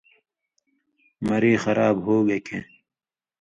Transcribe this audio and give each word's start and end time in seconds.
مری 1.27 1.53
خراب 1.63 1.95
ہُوگے 2.05 2.37
کھیں 2.45 2.63